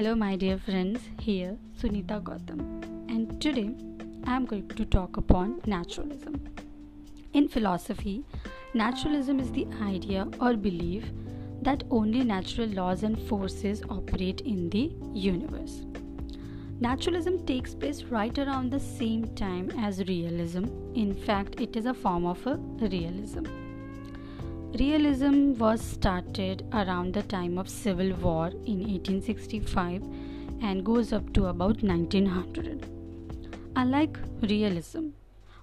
[0.00, 0.98] Hello, my dear friends.
[1.20, 2.60] Here, Sunita Gautam,
[3.10, 3.74] and today
[4.24, 6.36] I am going to talk upon naturalism.
[7.34, 8.24] In philosophy,
[8.72, 11.04] naturalism is the idea or belief
[11.60, 15.82] that only natural laws and forces operate in the universe.
[16.80, 20.64] Naturalism takes place right around the same time as realism.
[20.94, 23.44] In fact, it is a form of a realism.
[24.78, 30.00] Realism was started around the time of Civil War in 1865
[30.62, 32.86] and goes up to about 1900.
[33.74, 35.08] Unlike realism,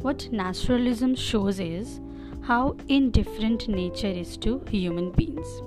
[0.00, 2.00] what naturalism shows is
[2.44, 5.60] how indifferent nature is to human beings.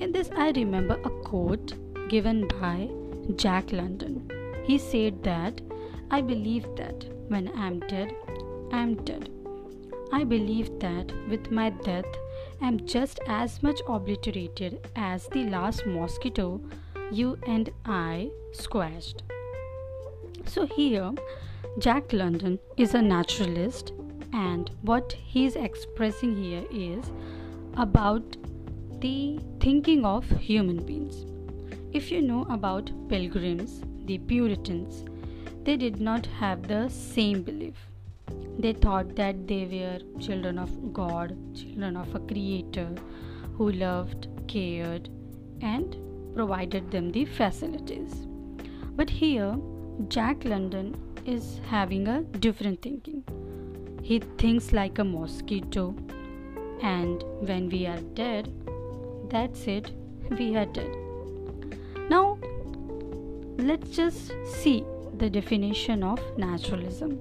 [0.00, 1.74] In this, I remember a quote
[2.08, 2.88] given by
[3.36, 4.28] Jack London.
[4.64, 5.60] He said that
[6.10, 8.12] I believe that when I am dead,
[8.72, 9.30] I am dead.
[10.12, 12.06] I believe that with my death,
[12.60, 16.60] I am just as much obliterated as the last mosquito
[17.10, 19.22] you and I squashed.
[20.46, 21.12] So, here,
[21.78, 23.92] Jack London is a naturalist,
[24.32, 27.10] and what he's expressing here is
[27.76, 28.36] about
[29.00, 31.24] the thinking of human beings.
[31.92, 35.04] If you know about pilgrims, the Puritans,
[35.64, 37.74] they did not have the same belief
[38.58, 42.88] they thought that they were children of God, children of a creator
[43.56, 45.08] who loved, cared,
[45.60, 45.96] and
[46.34, 48.26] provided them the facilities.
[48.96, 49.56] But here,
[50.08, 50.94] Jack London
[51.24, 53.24] is having a different thinking.
[54.02, 55.94] He thinks like a mosquito,
[56.82, 58.52] and when we are dead,
[59.30, 59.92] that's it,
[60.30, 60.94] we are dead.
[62.10, 62.38] Now,
[63.56, 64.84] let's just see
[65.16, 67.18] the definition of naturalism.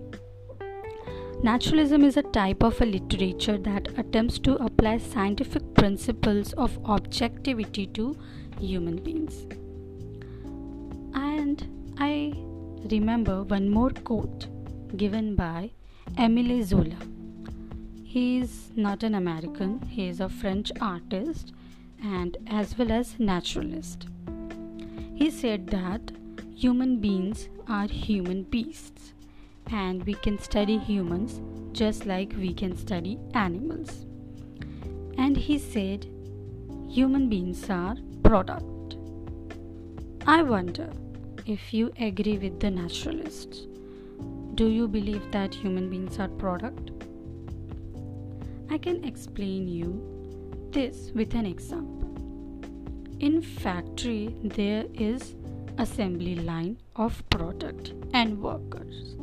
[1.43, 7.85] Naturalism is a type of a literature that attempts to apply scientific principles of objectivity
[7.87, 8.15] to
[8.61, 9.45] human beings.
[11.13, 12.33] And I
[12.89, 14.47] remember one more quote
[14.95, 15.71] given by
[16.17, 16.95] Emile Zola.
[18.05, 21.51] He is not an American, he is a French artist
[22.01, 24.07] and as well as naturalist.
[25.13, 26.13] He said that
[26.55, 29.12] human beings are human beasts
[29.71, 31.41] and we can study humans
[31.71, 34.05] just like we can study animals.
[35.17, 36.05] And he said,
[36.89, 38.97] human beings are product.
[40.25, 40.91] I wonder
[41.45, 43.67] if you agree with the naturalists.
[44.55, 46.91] Do you believe that human beings are product?
[48.69, 52.09] I can explain you this with an example.
[53.19, 55.35] In factory there is
[55.77, 59.15] assembly line of product and workers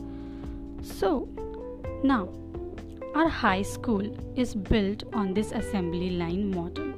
[0.82, 1.28] so,
[2.02, 2.28] now
[3.14, 4.04] our high school
[4.36, 6.92] is built on this assembly line model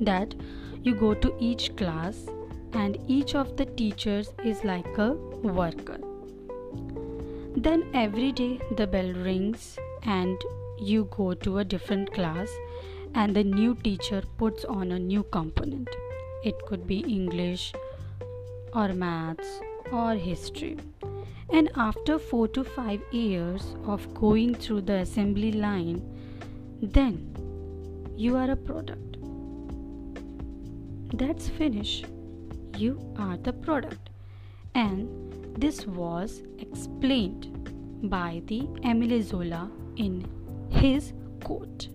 [0.00, 0.34] that
[0.82, 2.26] you go to each class
[2.72, 5.98] and each of the teachers is like a worker.
[7.56, 10.40] Then every day the bell rings and
[10.78, 12.48] you go to a different class
[13.14, 15.88] and the new teacher puts on a new component.
[16.44, 17.72] It could be English
[18.72, 20.76] or maths or history
[21.50, 26.02] and after 4 to 5 years of going through the assembly line,
[26.82, 27.34] then
[28.16, 29.16] you are a product.
[31.14, 32.06] That's finished.
[32.76, 34.10] You are the product.
[34.74, 35.08] And
[35.56, 40.26] this was explained by the Emile Zola in
[40.70, 41.12] his
[41.42, 41.88] quote.